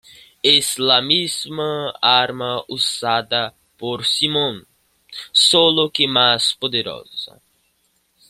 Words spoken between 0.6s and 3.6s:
la misma arma usada